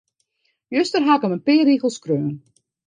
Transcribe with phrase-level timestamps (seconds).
[0.75, 2.35] Juster haw ik him in pear rigels skreaun.